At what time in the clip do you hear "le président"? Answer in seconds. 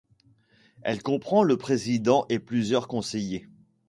1.43-2.25